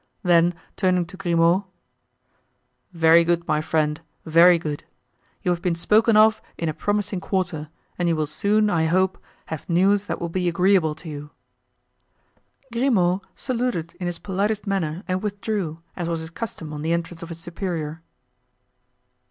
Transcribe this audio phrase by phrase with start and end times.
[0.23, 1.63] Then turning to Grimaud:
[2.91, 4.83] "Very good, my friend, very good.
[5.43, 9.19] You have been spoken of in a promising quarter and you will soon, I hope,
[9.45, 11.29] have news that will be agreeable to you."
[12.73, 17.21] Grimaud saluted in his politest manner and withdrew, as was his custom on the entrance
[17.21, 18.01] of his superior.